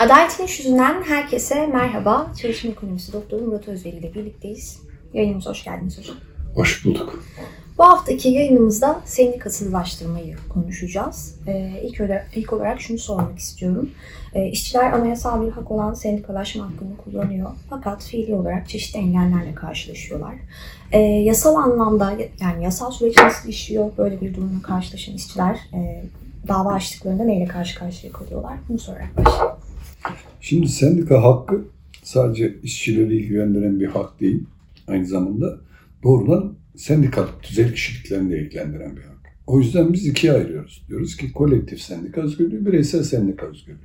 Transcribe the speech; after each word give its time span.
Adaletin 0.00 0.44
İş 0.44 0.58
Yüzünden 0.58 1.02
herkese 1.02 1.66
merhaba. 1.66 2.32
Çalışma 2.42 2.70
Ekonomisi 2.70 3.12
Doktoru 3.12 3.44
Murat 3.44 3.68
Özveri 3.68 3.96
ile 3.96 4.14
birlikteyiz. 4.14 4.82
Yayınımıza 5.14 5.50
hoş 5.50 5.64
geldiniz 5.64 5.98
hocam. 5.98 6.16
Hoş 6.54 6.84
bulduk. 6.84 7.24
Bu 7.78 7.84
haftaki 7.84 8.28
yayınımızda 8.28 9.00
sendikasızlaştırmayı 9.04 10.36
konuşacağız. 10.48 11.38
Ee, 11.46 11.80
ilk, 11.82 12.00
öyle, 12.00 12.26
ilk 12.34 12.52
olarak 12.52 12.80
şunu 12.80 12.98
sormak 12.98 13.38
istiyorum. 13.38 13.90
Ee, 14.34 14.46
işçiler 14.46 14.92
anayasal 14.92 15.46
bir 15.46 15.50
hak 15.50 15.70
olan 15.70 15.94
sendikalaşma 15.94 16.64
hakkını 16.64 16.96
kullanıyor. 16.96 17.50
Fakat 17.70 18.02
fiili 18.02 18.34
olarak 18.34 18.68
çeşitli 18.68 18.98
engellerle 18.98 19.54
karşılaşıyorlar. 19.54 20.34
Ee, 20.92 20.98
yasal 20.98 21.54
anlamda 21.54 22.12
yani 22.40 22.64
yasal 22.64 22.90
süreç 22.90 23.16
nasıl 23.16 23.48
işliyor? 23.48 23.90
Böyle 23.98 24.20
bir 24.20 24.34
durumla 24.34 24.62
karşılaşan 24.62 25.14
işçiler 25.14 25.58
e, 25.74 26.04
dava 26.48 26.72
açtıklarında 26.72 27.24
neyle 27.24 27.44
karşı 27.44 27.78
karşıya 27.78 28.12
kalıyorlar? 28.12 28.52
Bunu 28.68 28.78
sorarak 28.78 29.16
başlayalım. 29.16 29.59
Şimdi 30.50 30.68
sendika 30.68 31.22
hakkı 31.22 31.64
sadece 32.02 32.54
işçileri 32.62 33.16
ilgilendiren 33.16 33.80
bir 33.80 33.86
hak 33.86 34.20
değil. 34.20 34.44
Aynı 34.86 35.06
zamanda 35.06 35.60
doğrudan 36.02 36.54
sendikal 36.76 37.26
tüzel 37.42 37.74
kişiliklerini 37.74 38.30
de 38.30 38.38
ilgilendiren 38.38 38.96
bir 38.96 39.02
hak. 39.02 39.18
O 39.46 39.60
yüzden 39.60 39.92
biz 39.92 40.06
ikiye 40.06 40.32
ayırıyoruz. 40.32 40.84
Diyoruz 40.88 41.16
ki 41.16 41.32
kolektif 41.32 41.80
sendika 41.80 42.20
özgürlüğü, 42.20 42.66
bireysel 42.66 43.02
sendika 43.02 43.46
özgürlüğü. 43.46 43.78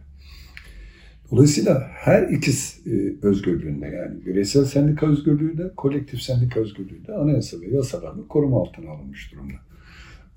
Dolayısıyla 1.31 1.87
her 1.93 2.29
ikisi 2.29 2.89
e, 2.89 3.15
özgürlüğünde 3.27 3.85
yani 3.85 4.25
bireysel 4.25 4.65
sendika 4.65 5.07
özgürlüğü 5.07 5.57
de 5.57 5.71
kolektif 5.77 6.21
sendika 6.21 6.59
özgürlüğü 6.59 7.07
de 7.07 7.13
anayasa 7.13 7.61
ve 7.61 7.67
yasalarla 7.67 8.27
koruma 8.27 8.61
altına 8.61 8.91
alınmış 8.91 9.31
durumda. 9.31 9.55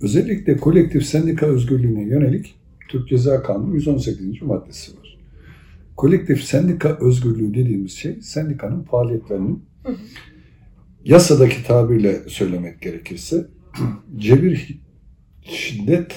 Özellikle 0.00 0.56
kolektif 0.56 1.04
sendika 1.04 1.46
özgürlüğüne 1.46 2.02
yönelik 2.02 2.54
Türk 2.88 3.08
Ceza 3.08 3.42
Kanunu 3.42 3.74
118. 3.74 4.42
maddesi 4.42 4.96
var. 4.96 5.07
Kolektif 5.98 6.44
sendika 6.44 6.98
özgürlüğü 7.00 7.54
dediğimiz 7.54 7.92
şey 7.92 8.22
sendikanın 8.22 8.82
faaliyetlerinin 8.82 9.64
yasadaki 11.04 11.66
tabirle 11.66 12.28
söylemek 12.28 12.80
gerekirse 12.80 13.46
cebir, 14.16 14.80
şiddet, 15.42 16.14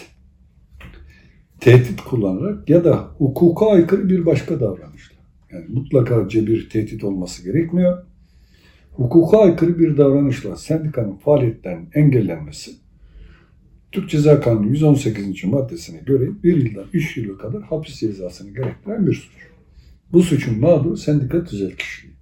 tehdit 1.59 2.01
kullanarak 2.01 2.69
ya 2.69 2.83
da 2.83 2.97
hukuka 3.17 3.71
aykırı 3.71 4.09
bir 4.09 4.25
başka 4.25 4.59
davranışla. 4.59 5.15
Yani 5.51 5.65
mutlaka 5.69 6.29
cebir, 6.29 6.69
tehdit 6.69 7.03
olması 7.03 7.43
gerekmiyor. 7.43 8.05
Hukuka 8.91 9.39
aykırı 9.39 9.79
bir 9.79 9.97
davranışla 9.97 10.55
sendikanın 10.55 11.16
faaliyetlerinin 11.16 11.89
engellenmesi 11.93 12.71
Türk 13.91 14.09
Ceza 14.09 14.41
Kanunu 14.41 14.67
118. 14.67 15.43
maddesine 15.43 15.99
göre 16.05 16.29
bir 16.43 16.66
yıldan 16.66 16.85
3 16.93 17.17
yıla 17.17 17.38
kadar 17.38 17.63
hapis 17.63 17.99
cezasını 17.99 18.49
gerektiren 18.49 19.07
bir 19.07 19.13
suç. 19.13 19.50
Bu 20.13 20.23
suçun 20.23 20.59
mağduru 20.59 20.97
sendika 20.97 21.43
tüzel 21.43 21.71
kişiliği. 21.71 22.15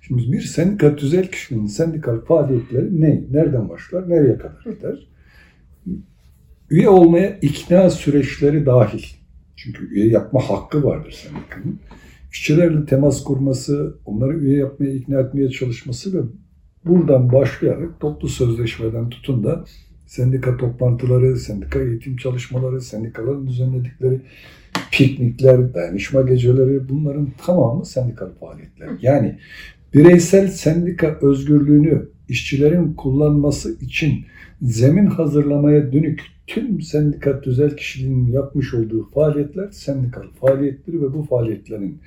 Şimdi 0.00 0.32
bir 0.32 0.40
sendika 0.40 0.96
tüzel 0.96 1.30
kişiliğinin 1.30 1.68
sendikal 1.68 2.20
faaliyetleri 2.20 3.00
ne? 3.00 3.24
Nereden 3.30 3.68
başlar? 3.68 4.08
Nereye 4.10 4.38
kadar 4.38 4.64
gider? 4.64 5.08
Üye 6.70 6.88
olmaya 6.88 7.38
ikna 7.42 7.90
süreçleri 7.90 8.66
dahil. 8.66 9.04
Çünkü 9.56 9.88
üye 9.94 10.08
yapma 10.08 10.40
hakkı 10.40 10.84
vardır 10.84 11.10
sendikanın. 11.10 11.80
İşçilerle 12.32 12.86
temas 12.86 13.24
kurması, 13.24 13.98
onları 14.04 14.38
üye 14.38 14.56
yapmaya 14.56 14.92
ikna 14.92 15.20
etmeye 15.20 15.50
çalışması 15.50 16.14
ve 16.18 16.26
buradan 16.84 17.32
başlayarak 17.32 18.00
toplu 18.00 18.28
sözleşmeden 18.28 19.08
tutun 19.08 19.44
da 19.44 19.64
sendika 20.06 20.56
toplantıları, 20.56 21.36
sendika 21.36 21.80
eğitim 21.80 22.16
çalışmaları, 22.16 22.80
sendikaların 22.80 23.46
düzenledikleri 23.46 24.20
piknikler, 24.92 25.74
dayanışma 25.74 26.22
geceleri 26.22 26.88
bunların 26.88 27.28
tamamı 27.46 27.86
sendikal 27.86 28.28
faaliyetler. 28.40 28.88
Yani 29.02 29.38
bireysel 29.94 30.48
sendika 30.48 31.18
özgürlüğünü 31.22 32.08
işçilerin 32.28 32.94
kullanması 32.94 33.76
için 33.80 34.24
zemin 34.62 35.06
hazırlamaya 35.06 35.92
dönük 35.92 36.22
tüm 36.46 36.82
sendika 36.82 37.40
tüzel 37.40 37.76
kişiliğinin 37.76 38.32
yapmış 38.32 38.74
olduğu 38.74 39.10
faaliyetler 39.10 39.70
sendikal 39.70 40.26
faaliyettir 40.40 40.94
ve 40.94 41.14
bu 41.14 41.22
faaliyetlerin 41.22 41.98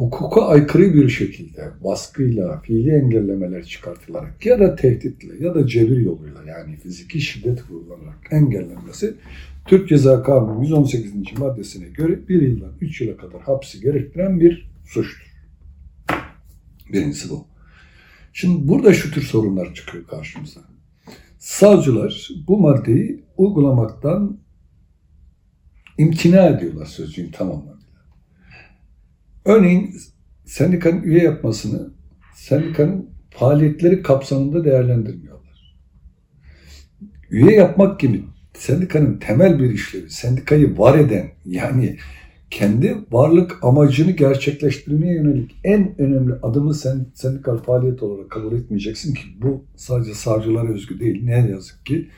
hukuka 0.00 0.46
aykırı 0.46 0.94
bir 0.94 1.08
şekilde 1.08 1.70
baskıyla, 1.84 2.60
fiili 2.60 2.90
engellemeler 2.90 3.64
çıkartılarak 3.64 4.46
ya 4.46 4.60
da 4.60 4.76
tehditle 4.76 5.44
ya 5.44 5.54
da 5.54 5.66
cebir 5.66 5.96
yoluyla 5.96 6.40
yani 6.46 6.76
fiziki 6.76 7.20
şiddet 7.20 7.62
kullanarak 7.62 8.28
engellenmesi 8.30 9.14
Türk 9.66 9.88
Ceza 9.88 10.22
Kanunu 10.22 10.62
118. 10.62 11.12
maddesine 11.38 11.88
göre 11.88 12.28
bir 12.28 12.42
yıldan 12.42 12.72
3 12.80 13.00
yıla 13.00 13.16
kadar 13.16 13.40
hapsi 13.40 13.80
gerektiren 13.80 14.40
bir 14.40 14.70
suçtur. 14.84 15.30
Birincisi 16.92 17.30
bu. 17.30 17.46
Şimdi 18.32 18.68
burada 18.68 18.94
şu 18.94 19.10
tür 19.10 19.22
sorunlar 19.22 19.74
çıkıyor 19.74 20.06
karşımıza. 20.06 20.60
Savcılar 21.38 22.28
bu 22.48 22.60
maddeyi 22.60 23.24
uygulamaktan 23.36 24.38
imtina 25.98 26.48
ediyorlar 26.48 26.86
sözcüğün 26.86 27.30
tamamlarıyla. 27.30 27.79
Örneğin 29.44 29.94
sendikanın 30.44 31.02
üye 31.02 31.22
yapmasını 31.22 31.90
sendikanın 32.34 33.10
faaliyetleri 33.30 34.02
kapsamında 34.02 34.64
değerlendirmiyorlar. 34.64 35.76
Üye 37.30 37.54
yapmak 37.54 38.00
gibi 38.00 38.24
sendikanın 38.54 39.18
temel 39.18 39.58
bir 39.58 39.70
işlevi, 39.70 40.10
sendikayı 40.10 40.78
var 40.78 40.98
eden 40.98 41.28
yani 41.46 41.96
kendi 42.50 42.98
varlık 43.10 43.58
amacını 43.62 44.10
gerçekleştirmeye 44.10 45.14
yönelik 45.14 45.56
en 45.64 46.00
önemli 46.00 46.34
adımı 46.42 46.74
sen 46.74 47.06
sendikal 47.14 47.56
faaliyet 47.56 48.02
olarak 48.02 48.30
kabul 48.30 48.56
etmeyeceksin 48.56 49.14
ki 49.14 49.22
bu 49.42 49.64
sadece 49.76 50.14
savcılara 50.14 50.68
özgü 50.68 51.00
değil. 51.00 51.24
Ne 51.24 51.50
yazık 51.50 51.86
ki 51.86 52.08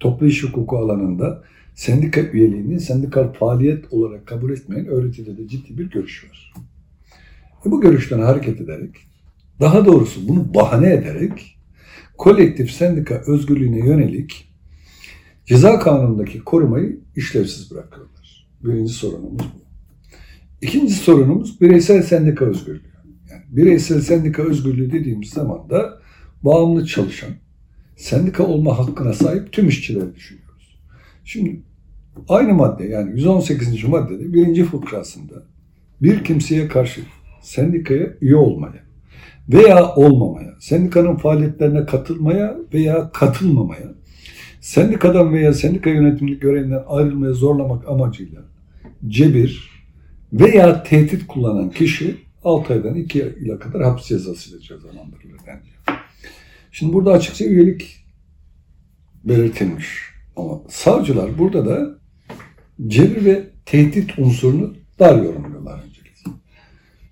toplu 0.00 0.26
iş 0.26 0.44
hukuku 0.44 0.78
alanında 0.78 1.42
sendika 1.74 2.20
üyeliğini 2.20 2.80
sendikal 2.80 3.32
faaliyet 3.32 3.92
olarak 3.92 4.26
kabul 4.26 4.50
etmeyen 4.50 4.86
öğretide 4.86 5.38
de 5.38 5.48
ciddi 5.48 5.78
bir 5.78 5.90
görüş 5.90 6.30
var. 6.30 6.52
Ve 7.66 7.70
bu 7.70 7.80
görüşten 7.80 8.18
hareket 8.18 8.60
ederek, 8.60 8.96
daha 9.60 9.84
doğrusu 9.84 10.28
bunu 10.28 10.54
bahane 10.54 10.92
ederek 10.92 11.58
kolektif 12.18 12.70
sendika 12.70 13.22
özgürlüğüne 13.26 13.78
yönelik 13.78 14.52
ceza 15.46 15.78
kanunundaki 15.78 16.38
korumayı 16.38 17.00
işlevsiz 17.16 17.70
bırakıyorlar. 17.70 18.48
Birinci 18.64 18.92
sorunumuz 18.92 19.42
bu. 19.42 19.62
İkinci 20.62 20.94
sorunumuz 20.94 21.60
bireysel 21.60 22.02
sendika 22.02 22.44
özgürlüğü. 22.44 22.92
Yani 23.30 23.42
bireysel 23.48 24.00
sendika 24.00 24.42
özgürlüğü 24.42 24.92
dediğimiz 24.92 25.30
zaman 25.30 25.70
da 25.70 25.98
bağımlı 26.42 26.86
çalışan, 26.86 27.30
sendika 27.96 28.46
olma 28.46 28.78
hakkına 28.78 29.12
sahip 29.12 29.52
tüm 29.52 29.68
işçileri 29.68 30.14
düşünüyoruz. 30.14 30.41
Şimdi 31.24 31.62
aynı 32.28 32.54
madde 32.54 32.84
yani 32.84 33.10
118. 33.10 33.84
maddede 33.84 34.32
birinci 34.32 34.64
fıkrasında 34.64 35.34
bir 36.02 36.24
kimseye 36.24 36.68
karşı 36.68 37.00
sendikaya 37.40 38.14
üye 38.20 38.36
olmaya 38.36 38.82
veya 39.48 39.94
olmamaya, 39.94 40.54
sendikanın 40.60 41.16
faaliyetlerine 41.16 41.86
katılmaya 41.86 42.56
veya 42.74 43.10
katılmamaya, 43.12 43.94
sendikadan 44.60 45.32
veya 45.32 45.52
sendika 45.52 45.90
yönetimini 45.90 46.38
görevinden 46.38 46.82
ayrılmaya 46.86 47.32
zorlamak 47.32 47.88
amacıyla 47.88 48.42
cebir 49.08 49.70
veya 50.32 50.82
tehdit 50.82 51.26
kullanan 51.26 51.70
kişi 51.70 52.16
6 52.44 52.72
aydan 52.72 52.94
2 52.94 53.18
yıla 53.40 53.58
kadar 53.58 53.82
hapis 53.82 54.06
cezasıyla 54.06 54.60
cezalandırılır 54.60 55.38
deniliyor. 55.46 56.02
Şimdi 56.72 56.92
burada 56.92 57.12
açıkça 57.12 57.44
üyelik 57.44 58.04
belirtilmiş. 59.24 60.11
Ama 60.36 60.60
savcılar 60.68 61.38
burada 61.38 61.66
da 61.66 61.98
cebir 62.86 63.24
ve 63.24 63.44
tehdit 63.66 64.18
unsurunu 64.18 64.74
dar 64.98 65.22
yorumluyorlar 65.22 65.78
öncelikle. 65.78 66.30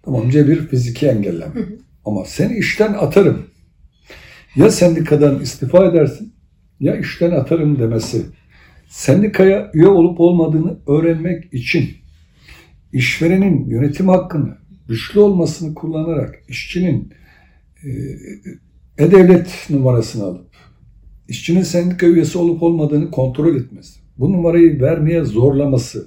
Tamam 0.02 0.30
cebir 0.30 0.68
fiziki 0.68 1.06
engelleme. 1.06 1.52
Ama 2.04 2.24
seni 2.24 2.58
işten 2.58 2.92
atarım. 2.92 3.46
Ya 4.56 4.70
sendikadan 4.70 5.40
istifa 5.40 5.84
edersin 5.84 6.34
ya 6.80 6.96
işten 6.96 7.30
atarım 7.30 7.78
demesi. 7.78 8.26
Sendikaya 8.88 9.70
üye 9.74 9.88
olup 9.88 10.20
olmadığını 10.20 10.78
öğrenmek 10.86 11.54
için 11.54 11.90
işverenin 12.92 13.70
yönetim 13.70 14.08
hakkını 14.08 14.56
güçlü 14.88 15.20
olmasını 15.20 15.74
kullanarak 15.74 16.42
işçinin 16.48 17.12
e-devlet 18.98 19.66
numarasını 19.70 20.24
alıp 20.24 20.50
işçinin 21.30 21.62
sendika 21.62 22.06
üyesi 22.06 22.38
olup 22.38 22.62
olmadığını 22.62 23.10
kontrol 23.10 23.56
etmesi, 23.56 24.00
bu 24.18 24.32
numarayı 24.32 24.80
vermeye 24.80 25.24
zorlaması, 25.24 26.06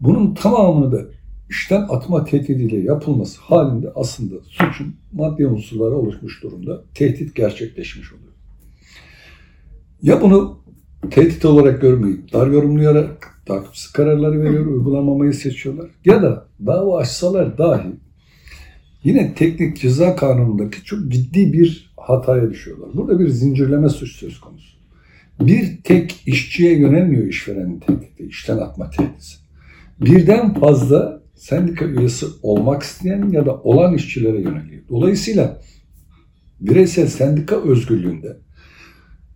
bunun 0.00 0.34
tamamını 0.34 0.92
da 0.92 1.02
işten 1.50 1.86
atma 1.88 2.24
tehdidiyle 2.24 2.76
yapılması 2.76 3.40
halinde 3.40 3.92
aslında 3.94 4.34
suçun 4.44 4.94
maddi 5.12 5.46
unsurları 5.46 5.94
oluşmuş 5.96 6.42
durumda. 6.42 6.82
Tehdit 6.94 7.34
gerçekleşmiş 7.34 8.12
oluyor. 8.12 8.32
Ya 10.02 10.20
bunu 10.20 10.58
tehdit 11.10 11.44
olarak 11.44 11.80
görmeyip 11.80 12.32
dar 12.32 12.46
yorumlayarak 12.46 13.42
takipçisi 13.46 13.92
kararları 13.92 14.42
veriyor, 14.42 14.66
uygulamamayı 14.66 15.34
seçiyorlar. 15.34 15.90
Ya 16.04 16.22
da 16.22 16.46
dava 16.66 16.98
açsalar 16.98 17.58
dahi 17.58 17.88
yine 19.04 19.34
teknik 19.34 19.80
ceza 19.80 20.16
kanunundaki 20.16 20.84
çok 20.84 21.08
ciddi 21.08 21.52
bir 21.52 21.92
hataya 21.96 22.50
düşüyorlar. 22.50 22.90
Burada 22.94 23.18
bir 23.18 23.28
zincirleme 23.28 23.88
suç 23.88 24.12
söz 24.12 24.40
konusu. 24.40 24.76
Bir 25.40 25.82
tek 25.84 26.22
işçiye 26.26 26.78
yönelmiyor 26.78 27.26
işverenin 27.26 27.80
tehdidi, 27.80 28.22
işten 28.28 28.58
atma 28.58 28.90
tehdidi. 28.90 29.42
Birden 30.00 30.54
fazla 30.54 31.22
sendika 31.34 31.84
üyesi 31.84 32.26
olmak 32.42 32.82
isteyen 32.82 33.28
ya 33.28 33.46
da 33.46 33.56
olan 33.56 33.94
işçilere 33.94 34.40
yöneliyor. 34.40 34.82
Dolayısıyla 34.88 35.60
bireysel 36.60 37.06
sendika 37.06 37.62
özgürlüğünde 37.62 38.36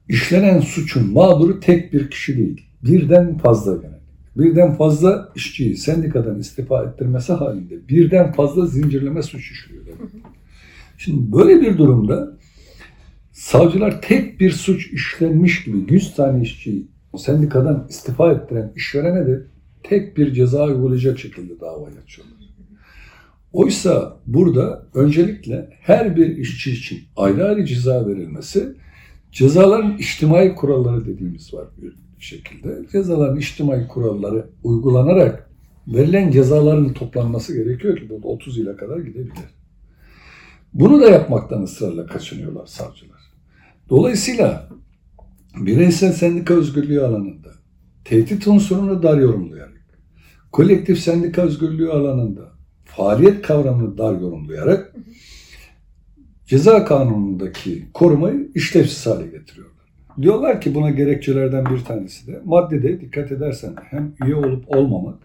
işlenen 0.09 0.61
suçun 0.61 1.13
mağduru 1.13 1.61
tek 1.61 1.93
bir 1.93 2.11
kişi 2.11 2.39
değil. 2.39 2.67
Birden 2.83 3.39
fazla 3.39 3.73
yönelik. 3.73 3.95
Birden 4.38 4.75
fazla 4.75 5.33
işçiyi 5.35 5.77
sendikadan 5.77 6.38
istifa 6.38 6.85
ettirmesi 6.85 7.33
halinde 7.33 7.88
birden 7.88 8.33
fazla 8.33 8.67
zincirleme 8.67 9.23
suç 9.23 9.50
işliyor. 9.50 9.87
demek. 9.87 10.12
Şimdi 10.99 11.33
böyle 11.33 11.61
bir 11.61 11.79
durumda 11.79 12.37
savcılar 13.33 14.03
tek 14.03 14.41
bir 14.41 14.50
suç 14.50 14.93
işlenmiş 14.93 15.65
gibi 15.65 15.94
100 15.94 16.15
tane 16.15 16.43
işçiyi 16.43 16.87
sendikadan 17.19 17.87
istifa 17.88 18.33
ettiren 18.33 18.73
işverene 18.77 19.27
de 19.27 19.43
tek 19.83 20.17
bir 20.17 20.33
ceza 20.33 20.65
uygulayacak 20.65 21.19
şekilde 21.19 21.61
dava 21.61 21.87
açıyorlar. 21.87 22.37
Oysa 23.53 24.17
burada 24.27 24.87
öncelikle 24.94 25.69
her 25.81 26.17
bir 26.17 26.37
işçi 26.37 26.73
için 26.73 26.99
ayrı 27.17 27.49
ayrı 27.49 27.65
ceza 27.65 28.09
verilmesi 28.09 28.75
cezaların 29.32 29.99
içtimai 29.99 30.55
kuralları 30.55 31.06
dediğimiz 31.06 31.55
var 31.55 31.67
şekilde. 32.26 32.87
Cezaların 32.93 33.37
içtimai 33.37 33.88
kuralları 33.88 34.46
uygulanarak 34.62 35.50
verilen 35.87 36.31
cezaların 36.31 36.93
toplanması 36.93 37.55
gerekiyor 37.56 37.96
ki 37.96 38.11
bu 38.11 38.32
30 38.32 38.58
yıla 38.58 38.76
kadar 38.76 38.99
gidebilir. 38.99 39.56
Bunu 40.75 41.00
da 41.00 41.11
yapmaktan 41.11 41.62
ısrarla 41.62 42.06
kaçınıyorlar 42.06 42.67
savcılar. 42.67 43.20
Dolayısıyla 43.88 44.69
bireysel 45.61 46.12
sendika 46.12 46.55
özgürlüğü 46.55 47.00
alanında 47.00 47.49
tehdit 48.05 48.46
unsurunu 48.46 49.02
dar 49.02 49.19
yorumlayarak, 49.19 49.87
kolektif 50.52 50.99
sendika 50.99 51.43
özgürlüğü 51.43 51.90
alanında 51.90 52.52
faaliyet 52.84 53.43
kavramını 53.43 53.99
dar 53.99 54.20
yorumlayarak 54.20 54.94
ceza 56.46 56.84
kanunundaki 56.84 57.88
korumayı 57.94 58.50
işlevsiz 58.55 59.06
hale 59.06 59.26
getiriyorlar. 59.26 59.75
Diyorlar 60.23 60.61
ki 60.61 60.75
buna 60.75 60.91
gerekçelerden 60.91 61.65
bir 61.67 61.85
tanesi 61.85 62.27
de 62.27 62.41
maddede 62.45 63.01
dikkat 63.01 63.33
edersen 63.33 63.75
hem 63.91 64.13
üye 64.25 64.35
olup 64.35 64.77
olmamak 64.77 65.19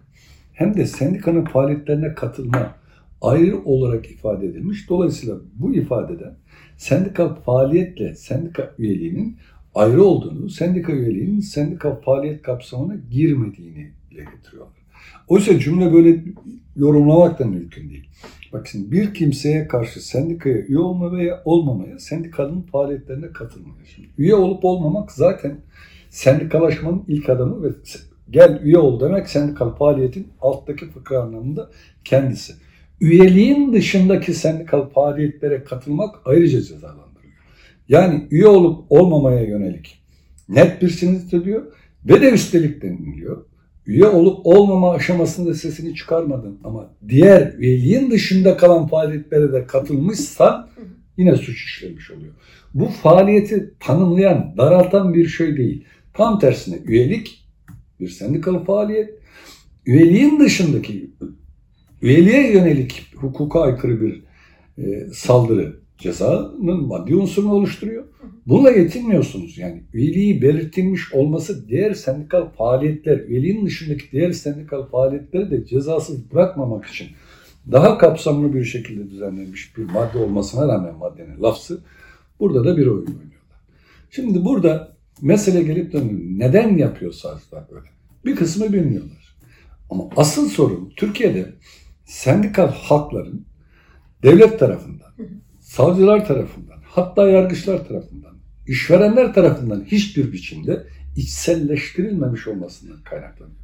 hem 0.54 0.74
de 0.74 0.86
sendikanın 0.86 1.46
faaliyetlerine 1.46 2.16
katılma 2.16 2.76
ayrı 3.22 3.64
olarak 3.66 4.12
ifade 4.12 4.46
edilmiş. 4.46 4.90
Dolayısıyla 4.90 5.36
bu 5.56 5.76
ifadeden 5.76 6.34
sendika 6.78 7.36
faaliyetle 7.36 8.16
sendika 8.16 8.74
üyeliğinin 8.78 9.38
ayrı 9.76 10.04
olduğunu, 10.04 10.50
sendika 10.50 10.92
üyeliğinin 10.92 11.40
sendika 11.40 11.96
faaliyet 11.96 12.42
kapsamına 12.42 12.96
girmediğini 13.12 13.92
dile 14.12 14.24
getiriyorlar. 14.24 14.78
Oysa 15.28 15.60
cümle 15.60 15.94
böyle 15.94 16.24
yorumlamak 16.76 17.40
da 17.40 17.46
mümkün 17.46 17.90
değil. 17.90 18.08
Bak 18.54 18.68
şimdi 18.68 18.92
bir 18.92 19.14
kimseye 19.14 19.68
karşı 19.68 20.08
sendikaya 20.08 20.58
üye 20.58 20.80
olma 20.80 21.12
veya 21.12 21.42
olmamaya, 21.46 22.00
sendikanın 22.00 22.62
faaliyetlerine 22.62 23.32
katılmaya. 23.34 23.86
Şimdi 23.96 24.08
üye 24.18 24.36
olup 24.36 24.66
olmamak 24.66 25.12
zaten 25.12 25.58
sendikalaşmanın 26.10 27.04
ilk 27.08 27.30
adımı 27.30 27.64
ve 27.64 27.70
gel 28.30 28.60
üye 28.64 28.78
ol 28.78 29.00
demek 29.00 29.30
sendikal 29.30 29.76
faaliyetin 29.76 30.28
alttaki 30.42 30.86
fıkra 30.86 31.20
anlamında 31.20 31.70
kendisi. 32.04 32.54
Üyeliğin 33.02 33.74
dışındaki 33.74 34.34
sendikal 34.34 34.90
faaliyetlere 34.90 35.64
katılmak 35.64 36.16
ayrıca 36.26 36.62
cezalandırılıyor. 36.62 37.34
Yani 37.90 38.28
üye 38.32 38.48
olup 38.48 38.86
olmamaya 38.90 39.44
yönelik 39.44 40.02
net 40.50 40.82
bir 40.82 40.90
sinir 40.90 41.42
ediyor 41.42 41.64
ve 42.06 42.22
de 42.22 42.32
üstelik 42.32 42.82
deniliyor 42.82 43.46
üye 43.92 44.08
olup 44.08 44.40
olmama 44.44 44.92
aşamasında 44.92 45.54
sesini 45.54 45.96
çıkarmadın 45.96 46.60
ama 46.64 46.94
diğer 47.10 47.54
üyeliğin 47.58 48.12
dışında 48.12 48.58
kalan 48.58 48.88
faaliyetlere 48.88 49.54
de 49.54 49.66
katılmışsan 49.66 50.70
yine 51.18 51.36
suç 51.36 51.66
işlemiş 51.66 52.12
oluyor. 52.12 52.34
Bu 52.74 52.86
faaliyeti 52.86 53.74
tanımlayan, 53.80 54.54
daraltan 54.58 55.14
bir 55.14 55.28
şey 55.28 55.58
değil. 55.58 55.86
Tam 56.14 56.40
tersine 56.40 56.76
üyelik 56.86 57.48
bir 58.00 58.08
sendikalı 58.08 58.64
faaliyet, 58.64 59.10
üyeliğin 59.86 60.40
dışındaki 60.40 61.12
üyeliğe 62.02 62.54
yönelik 62.54 63.06
hukuka 63.16 63.62
aykırı 63.62 64.02
bir 64.02 64.24
e, 64.78 65.10
saldırı 65.14 65.81
cezanın 66.02 66.88
maddi 66.88 67.16
unsurunu 67.16 67.54
oluşturuyor. 67.54 68.04
Bununla 68.48 68.72
yetinmiyorsunuz. 68.72 69.58
Yani 69.58 69.84
üyeliği 69.94 70.42
belirtilmiş 70.42 71.14
olması 71.14 71.70
diğer 71.70 71.94
sendikal 71.94 72.50
faaliyetler, 72.50 73.20
üyeliğin 73.20 73.66
dışındaki 73.66 74.12
diğer 74.12 74.32
sendikal 74.32 74.84
faaliyetleri 74.84 75.52
de 75.52 75.66
cezasız 75.66 76.32
bırakmamak 76.32 76.86
için 76.86 77.08
daha 77.72 77.98
kapsamlı 77.98 78.54
bir 78.54 78.64
şekilde 78.64 79.10
düzenlenmiş 79.10 79.78
bir 79.78 79.84
madde 79.84 80.18
olmasına 80.18 80.68
rağmen 80.68 80.96
maddenin 80.96 81.42
lafzı 81.44 81.82
burada 82.40 82.66
da 82.66 82.78
bir 82.78 82.88
oyun 82.88 83.06
oynuyorlar. 83.06 83.62
Şimdi 84.10 84.46
burada 84.46 84.98
mesele 85.22 85.64
gelip 85.64 85.94
dönüyor. 85.94 86.20
Neden 86.24 86.78
yapıyor 86.78 87.12
savcılar 87.12 87.64
böyle? 87.72 87.88
Bir 88.26 88.36
kısmı 88.36 88.74
bilmiyorlar. 88.74 89.36
Ama 89.90 90.10
asıl 90.16 90.50
sorun 90.50 90.94
Türkiye'de 90.96 91.54
sendikal 92.06 92.68
hakların 92.68 93.46
devlet 94.24 94.60
tarafından, 94.60 95.14
savcılar 95.72 96.26
tarafından, 96.28 96.78
hatta 96.84 97.30
yargıçlar 97.30 97.88
tarafından, 97.88 98.32
işverenler 98.68 99.34
tarafından 99.34 99.84
hiçbir 99.86 100.32
biçimde 100.32 100.84
içselleştirilmemiş 101.16 102.48
olmasından 102.48 102.98
kaynaklanıyor. 103.04 103.58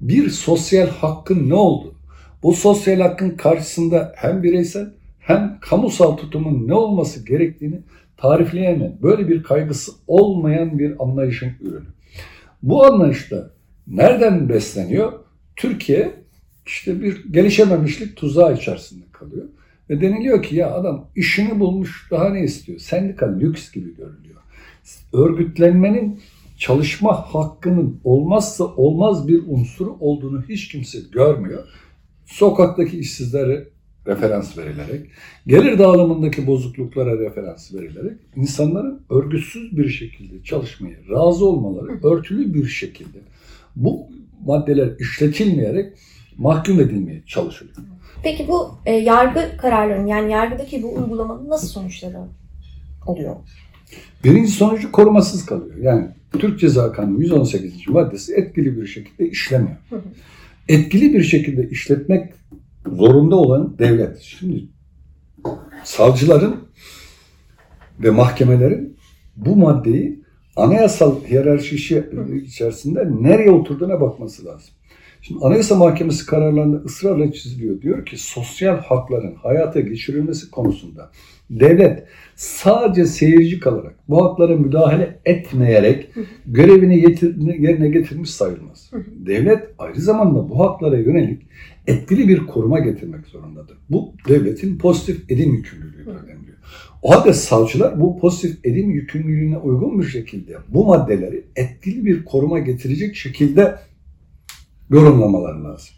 Bir 0.00 0.30
sosyal 0.30 0.88
hakkın 0.88 1.48
ne 1.48 1.54
oldu? 1.54 1.94
Bu 2.42 2.52
sosyal 2.52 3.00
hakkın 3.00 3.30
karşısında 3.30 4.12
hem 4.16 4.42
bireysel 4.42 4.92
hem 5.18 5.58
kamusal 5.60 6.16
tutumun 6.16 6.68
ne 6.68 6.74
olması 6.74 7.26
gerektiğini 7.26 7.80
tarifleyemeyen, 8.16 8.98
böyle 9.02 9.28
bir 9.28 9.42
kaygısı 9.42 9.92
olmayan 10.06 10.78
bir 10.78 11.04
anlayışın 11.04 11.52
ürünü. 11.60 11.86
Bu 12.62 12.84
anlayışta 12.84 13.50
nereden 13.86 14.48
besleniyor? 14.48 15.12
Türkiye 15.56 16.14
işte 16.66 17.02
bir 17.02 17.32
gelişememişlik 17.32 18.16
tuzağı 18.16 18.54
içerisinde 18.54 19.04
kalıyor. 19.12 19.46
Ve 19.90 20.00
deniliyor 20.00 20.42
ki 20.42 20.56
ya 20.56 20.74
adam 20.74 21.08
işini 21.16 21.60
bulmuş 21.60 22.08
daha 22.10 22.28
ne 22.28 22.44
istiyor? 22.44 22.78
Sendika 22.78 23.36
lüks 23.36 23.72
gibi 23.72 23.96
görülüyor. 23.96 24.40
Örgütlenmenin 25.12 26.20
çalışma 26.58 27.12
hakkının 27.34 28.00
olmazsa 28.04 28.64
olmaz 28.64 29.28
bir 29.28 29.42
unsuru 29.46 29.96
olduğunu 30.00 30.44
hiç 30.48 30.68
kimse 30.68 30.98
görmüyor. 31.12 31.64
Sokaktaki 32.26 32.98
işsizlere 32.98 33.68
referans 34.06 34.58
verilerek, 34.58 35.10
gelir 35.46 35.78
dağılımındaki 35.78 36.46
bozukluklara 36.46 37.18
referans 37.18 37.74
verilerek 37.74 38.18
insanların 38.36 39.00
örgütsüz 39.10 39.76
bir 39.76 39.88
şekilde 39.88 40.44
çalışmaya 40.44 40.96
razı 41.10 41.46
olmaları 41.46 42.06
örtülü 42.06 42.54
bir 42.54 42.66
şekilde 42.66 43.18
bu 43.76 44.08
maddeler 44.44 44.98
işletilmeyerek 44.98 45.92
mahkum 46.38 46.80
edilmeye 46.80 47.22
çalışılıyor. 47.26 47.76
Peki 48.22 48.48
bu 48.48 48.74
e, 48.86 48.92
yargı 48.92 49.56
kararlarının 49.56 50.06
yani 50.06 50.32
yargıdaki 50.32 50.82
bu 50.82 50.94
uygulamanın 50.94 51.48
nasıl 51.48 51.68
sonuçları 51.68 52.18
oluyor? 53.06 53.36
Birinci 54.24 54.50
sonucu 54.50 54.92
korumasız 54.92 55.46
kalıyor. 55.46 55.76
Yani 55.76 56.08
Türk 56.38 56.60
Ceza 56.60 56.92
Kanunu 56.92 57.20
118. 57.22 57.88
maddesi 57.88 58.34
etkili 58.34 58.80
bir 58.80 58.86
şekilde 58.86 59.28
işlemiyor. 59.28 59.76
Hı 59.90 59.96
hı. 59.96 60.02
Etkili 60.68 61.14
bir 61.14 61.22
şekilde 61.22 61.68
işletmek 61.68 62.32
zorunda 62.86 63.36
olan 63.36 63.78
devlet. 63.78 64.18
Şimdi 64.20 64.64
savcıların 65.84 66.56
ve 68.00 68.10
mahkemelerin 68.10 68.96
bu 69.36 69.56
maddeyi 69.56 70.22
anayasal 70.56 71.24
hiyerarşi 71.24 71.76
içerisinde 72.44 73.08
nereye 73.20 73.50
oturduğuna 73.50 74.00
bakması 74.00 74.44
lazım. 74.44 74.74
Şimdi 75.22 75.40
Anayasa 75.44 75.74
Mahkemesi 75.74 76.26
kararlarında 76.26 76.76
ısrarla 76.76 77.32
çiziliyor. 77.32 77.82
Diyor 77.82 78.06
ki 78.06 78.18
sosyal 78.18 78.76
hakların 78.76 79.34
hayata 79.34 79.80
geçirilmesi 79.80 80.50
konusunda 80.50 81.10
devlet 81.50 82.04
sadece 82.36 83.06
seyirci 83.06 83.60
kalarak 83.60 83.94
bu 84.08 84.24
haklara 84.24 84.56
müdahale 84.56 85.18
etmeyerek 85.24 86.08
görevini 86.46 87.00
yerine 87.62 87.88
getirmiş 87.88 88.30
sayılmaz. 88.30 88.90
Devlet 89.26 89.62
aynı 89.78 90.00
zamanda 90.00 90.48
bu 90.48 90.60
haklara 90.60 90.98
yönelik 90.98 91.42
etkili 91.86 92.28
bir 92.28 92.46
koruma 92.46 92.78
getirmek 92.78 93.26
zorundadır. 93.26 93.76
Bu 93.90 94.14
devletin 94.28 94.78
pozitif 94.78 95.30
edim 95.30 95.54
yükümlülüğü 95.54 96.06
deniliyor. 96.06 96.56
O 97.02 97.10
halde 97.10 97.32
savcılar 97.32 98.00
bu 98.00 98.18
pozitif 98.18 98.64
edim 98.64 98.90
yükümlülüğüne 98.90 99.58
uygun 99.58 100.00
bir 100.00 100.06
şekilde 100.06 100.56
bu 100.68 100.84
maddeleri 100.84 101.44
etkili 101.56 102.04
bir 102.04 102.24
koruma 102.24 102.58
getirecek 102.58 103.16
şekilde 103.16 103.74
yorumlamaları 104.92 105.64
lazım. 105.64 105.94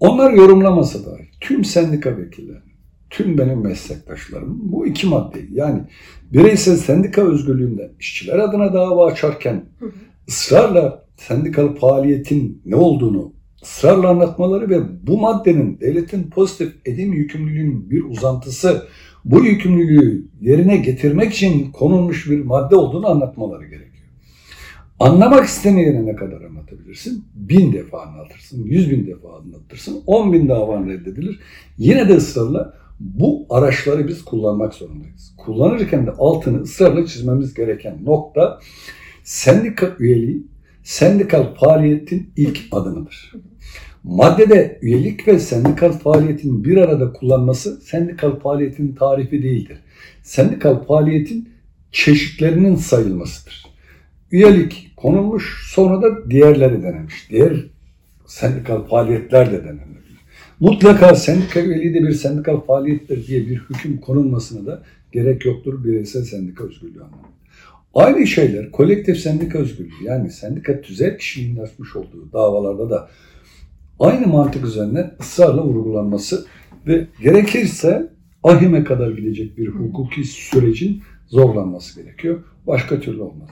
Onlar 0.00 0.32
yorumlamasa 0.32 0.98
da 0.98 1.16
tüm 1.40 1.64
sendika 1.64 2.16
vekilleri, 2.16 2.62
tüm 3.10 3.38
benim 3.38 3.60
meslektaşlarım 3.60 4.58
bu 4.72 4.86
iki 4.86 5.06
maddeyi 5.06 5.48
yani 5.52 5.82
bireysel 6.32 6.76
sendika 6.76 7.22
özgürlüğünden 7.22 7.90
işçiler 8.00 8.38
adına 8.38 8.72
dava 8.72 9.06
açarken 9.06 9.64
ısrarla 10.28 11.04
sendikal 11.16 11.74
faaliyetin 11.74 12.62
ne 12.64 12.76
olduğunu 12.76 13.32
ısrarla 13.62 14.08
anlatmaları 14.08 14.70
ve 14.70 15.06
bu 15.06 15.20
maddenin 15.20 15.80
devletin 15.80 16.30
pozitif 16.30 16.72
edim 16.84 17.12
yükümlülüğünün 17.12 17.90
bir 17.90 18.04
uzantısı 18.04 18.86
bu 19.24 19.44
yükümlülüğü 19.44 20.28
yerine 20.40 20.76
getirmek 20.76 21.32
için 21.32 21.72
konulmuş 21.72 22.30
bir 22.30 22.44
madde 22.44 22.76
olduğunu 22.76 23.08
anlatmaları 23.08 23.64
gerekiyor. 23.64 23.90
Anlamak 25.00 25.44
istemeyene 25.44 26.06
ne 26.06 26.16
kadar 26.16 26.42
anlatabilirsin? 26.42 27.24
Bin 27.50 27.72
defa 27.72 28.02
anlatırsın, 28.02 28.64
yüz 28.64 28.90
bin 28.90 29.06
defa 29.06 29.36
anlatırsın, 29.36 30.02
on 30.06 30.32
bin 30.32 30.48
davan 30.48 30.88
reddedilir. 30.88 31.40
Yine 31.78 32.08
de 32.08 32.14
ısrarla 32.16 32.74
bu 33.00 33.46
araçları 33.50 34.08
biz 34.08 34.24
kullanmak 34.24 34.74
zorundayız. 34.74 35.34
Kullanırken 35.36 36.06
de 36.06 36.10
altını 36.10 36.62
ısrarla 36.62 37.06
çizmemiz 37.06 37.54
gereken 37.54 38.04
nokta 38.04 38.60
sendika 39.24 39.96
üyeliği, 39.98 40.46
sendikal 40.82 41.54
faaliyetin 41.54 42.32
ilk 42.36 42.60
adımıdır. 42.72 43.32
Maddede 44.04 44.78
üyelik 44.82 45.28
ve 45.28 45.38
sendikal 45.38 45.92
faaliyetin 45.92 46.64
bir 46.64 46.76
arada 46.76 47.12
kullanması 47.12 47.80
sendikal 47.80 48.40
faaliyetin 48.40 48.94
tarifi 48.94 49.42
değildir. 49.42 49.78
Sendikal 50.22 50.84
faaliyetin 50.84 51.48
çeşitlerinin 51.92 52.76
sayılmasıdır. 52.76 53.66
Üyelik 54.32 54.89
konulmuş 55.02 55.72
sonra 55.74 56.02
da 56.02 56.30
diğerleri 56.30 56.82
denemiş. 56.82 57.30
Diğer 57.30 57.66
sendikal 58.26 58.82
faaliyetler 58.82 59.52
de 59.52 59.64
denenebilir. 59.64 60.00
Mutlaka 60.60 61.14
sendika 61.14 61.60
üyeliği 61.60 61.94
de 61.94 62.02
bir 62.02 62.12
sendikal 62.12 62.60
faaliyettir 62.60 63.26
diye 63.26 63.40
bir 63.40 63.56
hüküm 63.56 64.00
konulmasına 64.00 64.66
da 64.66 64.82
gerek 65.12 65.44
yoktur 65.44 65.84
bireysel 65.84 66.22
sendika 66.22 66.64
özgürlüğü 66.64 67.00
anlamında. 67.00 67.28
Aynı 67.94 68.26
şeyler 68.26 68.70
kolektif 68.70 69.18
sendika 69.18 69.58
özgürlüğü 69.58 70.04
yani 70.04 70.30
sendika 70.30 70.80
tüzel 70.80 71.18
kişiliğinin 71.18 71.60
açmış 71.60 71.96
olduğu 71.96 72.32
davalarda 72.32 72.90
da 72.90 73.08
aynı 73.98 74.26
mantık 74.26 74.64
üzerinden 74.64 75.14
ısrarla 75.20 75.64
vurgulanması 75.64 76.46
ve 76.86 77.06
gerekirse 77.22 78.10
ahime 78.42 78.84
kadar 78.84 79.10
gidecek 79.10 79.58
bir 79.58 79.68
hukuki 79.68 80.24
sürecin 80.24 81.02
zorlanması 81.26 82.02
gerekiyor. 82.02 82.42
Başka 82.66 83.00
türlü 83.00 83.22
olmaz. 83.22 83.48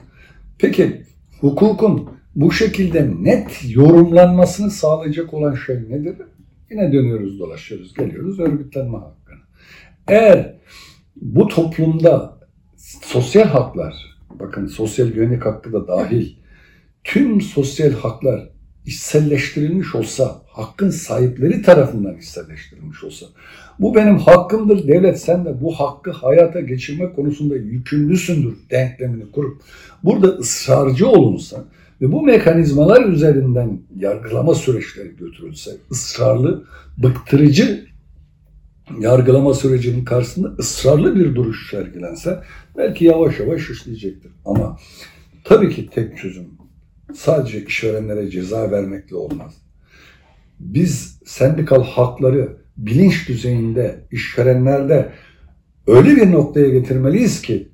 Peki 0.59 1.03
hukukun 1.41 2.09
bu 2.35 2.51
şekilde 2.51 3.11
net 3.21 3.61
yorumlanmasını 3.69 4.71
sağlayacak 4.71 5.33
olan 5.33 5.55
şey 5.55 5.75
nedir? 5.75 6.15
Yine 6.71 6.93
dönüyoruz 6.93 7.39
dolaşıyoruz 7.39 7.93
geliyoruz 7.93 8.39
örgütlenme 8.39 8.97
hakkına. 8.97 9.39
Eğer 10.07 10.55
bu 11.15 11.47
toplumda 11.47 12.39
sosyal 13.01 13.47
haklar, 13.47 13.93
bakın 14.29 14.67
sosyal 14.67 15.07
güvenlik 15.07 15.45
hakkı 15.45 15.73
da 15.73 15.87
dahil, 15.87 16.35
tüm 17.03 17.41
sosyal 17.41 17.91
haklar 17.91 18.49
içselleştirilmiş 18.85 19.95
olsa, 19.95 20.41
hakkın 20.59 20.89
sahipleri 20.89 21.61
tarafından 21.61 22.17
içselleştirilmiş 22.17 23.03
olsa, 23.03 23.25
bu 23.79 23.95
benim 23.95 24.17
hakkımdır 24.17 24.87
devlet 24.87 25.21
sen 25.21 25.45
de 25.45 25.61
bu 25.61 25.73
hakkı 25.73 26.11
hayata 26.11 26.59
geçirme 26.59 27.13
konusunda 27.13 27.55
yükümlüsündür 27.55 28.57
denklemini 28.71 29.31
kurup 29.31 29.61
burada 30.03 30.27
ısrarcı 30.27 31.07
olunsa 31.07 31.65
ve 32.01 32.11
bu 32.11 32.21
mekanizmalar 32.21 33.05
üzerinden 33.05 33.81
yargılama 33.95 34.55
süreçleri 34.55 35.15
götürülse, 35.15 35.71
ısrarlı, 35.91 36.65
bıktırıcı 36.97 37.85
yargılama 38.99 39.53
sürecinin 39.53 40.05
karşısında 40.05 40.47
ısrarlı 40.47 41.15
bir 41.15 41.35
duruş 41.35 41.69
sergilense 41.71 42.39
belki 42.77 43.05
yavaş 43.05 43.39
yavaş 43.39 43.69
işleyecektir. 43.69 44.31
Ama 44.45 44.77
tabii 45.43 45.69
ki 45.69 45.89
tek 45.89 46.17
çözüm 46.17 46.47
sadece 47.15 47.65
işverenlere 47.65 48.29
ceza 48.29 48.71
vermekle 48.71 49.15
olmaz. 49.15 49.68
Biz 50.59 51.19
sendikal 51.25 51.83
hakları 51.83 52.57
bilinç 52.77 53.27
düzeyinde 53.27 54.07
işverenlerde 54.11 55.11
öyle 55.87 56.15
bir 56.15 56.31
noktaya 56.31 56.69
getirmeliyiz 56.69 57.41
ki 57.41 57.69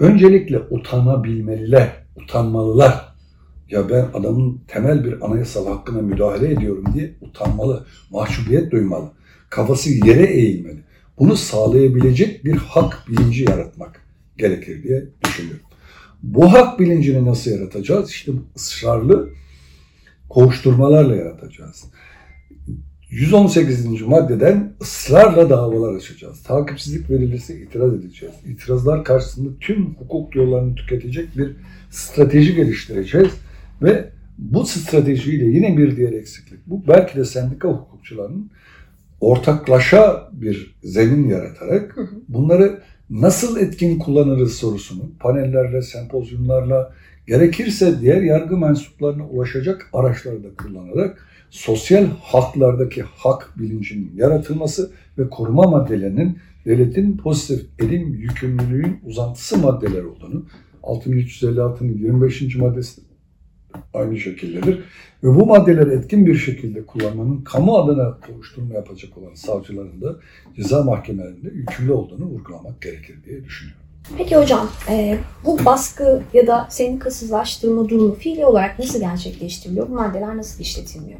öncelikle 0.00 0.58
utanabilmeliler, 0.58 1.88
utanmalılar. 2.16 3.10
Ya 3.70 3.90
ben 3.90 4.08
adamın 4.14 4.60
temel 4.68 5.04
bir 5.04 5.26
anayasal 5.26 5.66
hakkına 5.66 6.02
müdahale 6.02 6.52
ediyorum 6.52 6.84
diye 6.94 7.14
utanmalı, 7.20 7.86
mahcubiyet 8.10 8.72
duymalı. 8.72 9.12
Kafası 9.50 9.90
yere 9.90 10.24
eğilmeli. 10.24 10.82
Bunu 11.18 11.36
sağlayabilecek 11.36 12.44
bir 12.44 12.56
hak 12.56 13.04
bilinci 13.08 13.44
yaratmak 13.44 14.04
gerekir 14.38 14.82
diye 14.82 15.04
düşünüyorum. 15.24 15.66
Bu 16.22 16.52
hak 16.52 16.80
bilincini 16.80 17.26
nasıl 17.26 17.50
yaratacağız? 17.50 18.10
İşte 18.10 18.32
ısrarlı 18.56 19.30
kovuşturmalarla 20.28 21.16
yaratacağız. 21.16 21.84
118. 23.10 24.02
maddeden 24.02 24.72
ısrarla 24.80 25.50
davalar 25.50 25.94
açacağız. 25.94 26.42
Takipsizlik 26.42 27.10
verilirse 27.10 27.60
itiraz 27.60 27.94
edeceğiz. 27.94 28.34
İtirazlar 28.46 29.04
karşısında 29.04 29.50
tüm 29.60 29.94
hukuk 29.94 30.36
yollarını 30.36 30.74
tüketecek 30.74 31.36
bir 31.36 31.56
strateji 31.90 32.54
geliştireceğiz 32.54 33.30
ve 33.82 34.10
bu 34.38 34.66
stratejiyle 34.66 35.44
yine 35.44 35.76
bir 35.76 35.96
diğer 35.96 36.12
eksiklik. 36.12 36.60
Bu 36.66 36.82
belki 36.88 37.18
de 37.18 37.24
sendika 37.24 37.68
hukukçularının 37.68 38.50
ortaklaşa 39.20 40.28
bir 40.32 40.76
zemin 40.82 41.28
yaratarak 41.28 41.96
bunları 42.28 42.80
nasıl 43.10 43.56
etkin 43.56 43.98
kullanırız 43.98 44.54
sorusunu 44.54 45.10
panellerle, 45.20 45.82
sempozyumlarla 45.82 46.94
gerekirse 47.26 48.00
diğer 48.00 48.22
yargı 48.22 48.56
mensuplarına 48.56 49.26
ulaşacak 49.26 49.90
araçları 49.92 50.44
da 50.44 50.48
kullanarak 50.58 51.26
sosyal 51.50 52.06
haklardaki 52.22 53.02
hak 53.02 53.54
bilincinin 53.58 54.12
yaratılması 54.16 54.92
ve 55.18 55.30
koruma 55.30 55.62
maddelerinin 55.62 56.38
devletin 56.64 57.16
pozitif 57.16 57.66
edim 57.78 58.14
yükümlülüğün 58.14 59.00
uzantısı 59.06 59.58
maddeler 59.58 60.04
olduğunu 60.04 60.46
6356'nın 60.82 61.98
25. 61.98 62.56
maddesi 62.56 63.00
aynı 63.94 64.18
şekildedir. 64.18 64.78
Ve 65.24 65.28
bu 65.28 65.46
maddeleri 65.46 65.90
etkin 65.90 66.26
bir 66.26 66.34
şekilde 66.34 66.86
kullanmanın 66.86 67.42
kamu 67.42 67.76
adına 67.76 68.18
kovuşturma 68.26 68.74
yapacak 68.74 69.18
olan 69.18 69.34
savcıların 69.34 70.00
da 70.00 70.16
ceza 70.56 70.82
mahkemelerinde 70.82 71.48
yükümlü 71.48 71.92
olduğunu 71.92 72.24
vurgulamak 72.24 72.82
gerekir 72.82 73.16
diye 73.24 73.44
düşünüyorum. 73.44 73.79
Peki 74.18 74.36
hocam, 74.36 74.70
e, 74.88 75.18
bu 75.44 75.64
baskı 75.64 76.22
ya 76.34 76.46
da 76.46 76.68
sendikasızlaştırma 76.70 77.88
durumu 77.88 78.14
fiili 78.14 78.46
olarak 78.46 78.78
nasıl 78.78 79.00
gerçekleştiriliyor? 79.00 79.88
Bu 79.88 79.94
maddeler 79.94 80.36
nasıl 80.36 80.62
işletilmiyor? 80.62 81.18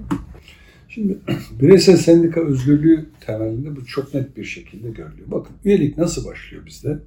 Şimdi 0.88 1.18
bireysel 1.60 1.96
sendika 1.96 2.40
özgürlüğü 2.40 3.06
temelinde 3.26 3.76
bu 3.76 3.86
çok 3.86 4.14
net 4.14 4.36
bir 4.36 4.44
şekilde 4.44 4.90
görülüyor. 4.90 5.30
Bakın 5.30 5.56
üyelik 5.64 5.98
nasıl 5.98 6.26
başlıyor 6.26 6.66
bizde? 6.66 6.98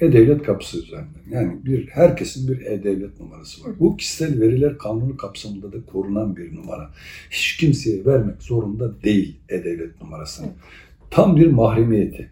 E-Devlet 0.00 0.42
kapısı 0.42 0.78
üzerinden. 0.78 1.20
Yani 1.30 1.64
bir 1.64 1.86
herkesin 1.86 2.48
bir 2.48 2.66
E-Devlet 2.66 3.20
numarası 3.20 3.64
var. 3.64 3.72
Bu 3.80 3.96
kişisel 3.96 4.40
veriler 4.40 4.78
kanunu 4.78 5.16
kapsamında 5.16 5.72
da 5.72 5.76
korunan 5.92 6.36
bir 6.36 6.56
numara. 6.56 6.90
Hiç 7.30 7.56
kimseye 7.56 8.04
vermek 8.04 8.42
zorunda 8.42 9.02
değil 9.02 9.36
E-Devlet 9.48 10.02
numarasını. 10.02 10.46
Tam 11.10 11.36
bir 11.36 11.46
mahremiyeti. 11.46 12.30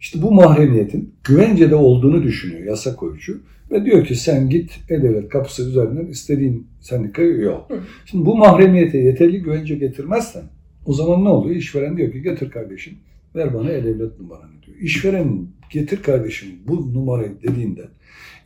İşte 0.00 0.22
bu 0.22 0.32
mahremiyetin 0.32 1.14
güvencede 1.24 1.74
olduğunu 1.74 2.22
düşünüyor 2.22 2.64
yasa 2.64 2.96
koyucu 2.96 3.40
ve 3.70 3.84
diyor 3.84 4.04
ki 4.06 4.14
sen 4.14 4.50
git 4.50 4.70
E-Devlet 4.88 5.28
kapısı 5.28 5.68
üzerinden 5.68 6.06
istediğin 6.06 6.66
sendikaya 6.80 7.28
üye 7.28 7.48
ol. 7.48 7.68
Hı. 7.68 7.80
Şimdi 8.06 8.26
bu 8.26 8.36
mahremiyete 8.36 8.98
yeterli 8.98 9.42
güvence 9.42 9.74
getirmezsen 9.74 10.42
o 10.86 10.92
zaman 10.92 11.24
ne 11.24 11.28
oluyor? 11.28 11.56
İşveren 11.56 11.96
diyor 11.96 12.12
ki 12.12 12.22
getir 12.22 12.50
kardeşim 12.50 12.94
ver 13.34 13.54
bana 13.54 13.70
E-Devlet 13.70 14.20
numaranı 14.20 14.62
diyor. 14.66 14.76
İşveren 14.80 15.46
getir 15.70 16.02
kardeşim 16.02 16.48
bu 16.68 16.94
numarayı 16.94 17.32
dediğinde 17.42 17.88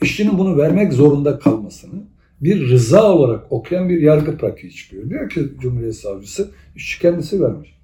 işçinin 0.02 0.38
bunu 0.38 0.56
vermek 0.58 0.92
zorunda 0.92 1.38
kalmasını 1.38 2.02
bir 2.40 2.68
rıza 2.68 3.12
olarak 3.12 3.52
okuyan 3.52 3.88
bir 3.88 4.02
yargı 4.02 4.36
pratiği 4.36 4.72
çıkıyor. 4.72 5.10
Diyor 5.10 5.30
ki 5.30 5.40
Cumhuriyet 5.60 5.96
Savcısı 5.96 6.50
işçi 6.76 7.00
kendisi 7.00 7.42
vermiş. 7.42 7.74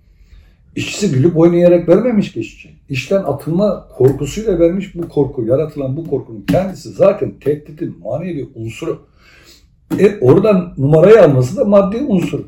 İşçisi 0.76 1.12
gülüp 1.12 1.36
oynayarak 1.36 1.88
vermemiş 1.88 2.32
ki 2.32 2.40
işçi. 2.40 2.70
İşten 2.88 3.22
atılma 3.22 3.88
korkusuyla 3.88 4.58
vermiş 4.58 4.94
bu 4.94 5.08
korku, 5.08 5.44
yaratılan 5.44 5.96
bu 5.96 6.06
korkunun 6.08 6.44
kendisi 6.48 6.88
zaten 6.88 7.32
tehditin 7.40 7.98
manevi 7.98 8.48
unsuru. 8.54 9.06
E 9.98 10.18
oradan 10.20 10.74
numarayı 10.78 11.22
alması 11.22 11.56
da 11.56 11.64
maddi 11.64 11.96
unsur. 11.96 12.40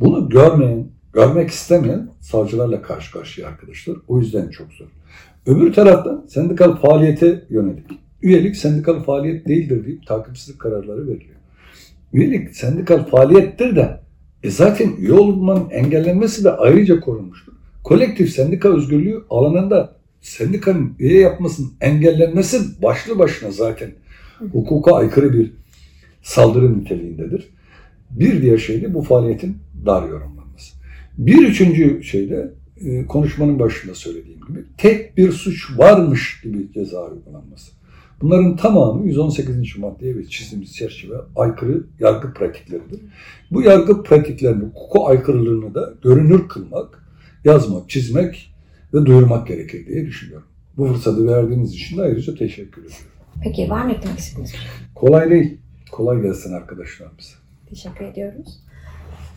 Bunu 0.00 0.28
görmeyen, 0.28 0.86
görmek 1.12 1.50
istemeyen 1.50 2.10
savcılarla 2.20 2.82
karşı 2.82 3.12
karşıya 3.12 3.48
arkadaşlar. 3.48 3.96
O 4.08 4.18
yüzden 4.18 4.48
çok 4.48 4.72
zor. 4.72 4.86
Öbür 5.46 5.72
taraftan 5.72 6.24
sendikal 6.28 6.76
faaliyete 6.76 7.44
yönelik. 7.50 7.86
Üyelik 8.22 8.56
sendikal 8.56 9.02
faaliyet 9.02 9.48
değildir 9.48 9.86
deyip 9.86 10.06
takipsizlik 10.06 10.60
kararları 10.60 11.08
veriliyor. 11.08 11.36
Üyelik 12.12 12.56
sendikal 12.56 13.06
faaliyettir 13.06 13.76
de 13.76 14.00
E 14.42 14.50
zaten 14.50 14.92
üye 14.98 15.12
olmanın 15.12 15.70
engellenmesi 15.70 16.44
de 16.44 16.50
ayrıca 16.50 17.00
korunmuştur. 17.00 17.52
Kolektif 17.84 18.30
sendika 18.30 18.68
özgürlüğü 18.68 19.24
alanında 19.30 19.96
sendikanın 20.20 20.94
üye 20.98 21.20
yapmasının 21.20 21.72
engellenmesi 21.80 22.82
başlı 22.82 23.18
başına 23.18 23.50
zaten 23.50 23.90
hukuka 24.52 24.94
aykırı 24.94 25.32
bir 25.32 25.52
saldırı 26.22 26.78
niteliğindedir. 26.78 27.48
Bir 28.10 28.42
diğer 28.42 28.58
şey 28.58 28.82
de 28.82 28.94
bu 28.94 29.02
faaliyetin 29.02 29.58
dar 29.86 30.08
yorumlanması. 30.08 30.74
Bir 31.18 31.48
üçüncü 31.48 32.02
şey 32.02 32.30
de 32.30 32.50
e, 32.80 33.06
konuşmanın 33.06 33.58
başında 33.58 33.94
söylediğim 33.94 34.40
gibi 34.48 34.64
tek 34.78 35.16
bir 35.16 35.32
suç 35.32 35.78
varmış 35.78 36.40
gibi 36.44 36.72
ceza 36.74 37.04
uygulanması. 37.04 37.77
Bunların 38.20 38.56
tamamı 38.56 39.06
118. 39.06 39.78
maddeye 39.78 40.16
ve 40.16 40.24
çizdiğimiz 40.26 40.76
çerçeve 40.76 41.14
aykırı 41.36 41.84
yargı 42.00 42.34
pratikleridir. 42.34 43.00
Bu 43.50 43.62
yargı 43.62 44.02
pratiklerinin 44.02 44.70
hukuka 44.70 45.04
aykırılığını 45.04 45.74
da 45.74 45.94
görünür 46.02 46.48
kılmak, 46.48 47.06
yazmak, 47.44 47.90
çizmek 47.90 48.54
ve 48.94 49.06
duyurmak 49.06 49.46
gerekir 49.46 49.86
diye 49.86 50.06
düşünüyorum. 50.06 50.48
Bu 50.76 50.86
fırsatı 50.86 51.26
verdiğiniz 51.26 51.74
için 51.74 51.98
de 51.98 52.02
ayrıca 52.02 52.34
teşekkür 52.34 52.82
ediyorum. 52.82 53.06
Peki 53.42 53.70
var 53.70 53.84
mı 53.84 53.92
eklemek 53.92 54.18
istediğiniz 54.18 54.50
şey? 54.50 54.60
Kolay 54.94 55.30
değil. 55.30 55.58
Kolay 55.92 56.22
gelsin 56.22 56.52
arkadaşlarımıza. 56.52 57.34
Teşekkür 57.68 58.04
ediyoruz. 58.04 58.60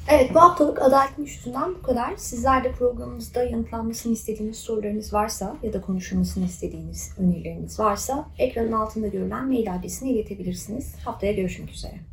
Evet 0.07 0.35
bu 0.35 0.41
haftalık 0.41 0.81
adalet 0.81 1.19
üstünden 1.19 1.75
bu 1.75 1.81
kadar. 1.81 2.15
Sizler 2.17 2.63
de 2.63 2.71
programımızda 2.71 3.43
yanıtlanmasını 3.43 4.13
istediğiniz 4.13 4.57
sorularınız 4.57 5.13
varsa 5.13 5.57
ya 5.63 5.73
da 5.73 5.81
konuşulmasını 5.81 6.45
istediğiniz 6.45 7.11
önerileriniz 7.17 7.79
varsa 7.79 8.29
ekranın 8.37 8.71
altında 8.71 9.07
görülen 9.07 9.47
mail 9.47 9.73
adresine 9.73 10.09
iletebilirsiniz. 10.09 10.95
Haftaya 11.05 11.31
görüşmek 11.31 11.69
üzere. 11.69 12.10